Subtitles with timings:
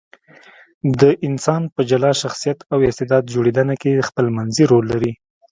[0.99, 5.11] د انسان په جلا شخصیت او استعداد جوړېدنه کې خپلمنځي رول لري.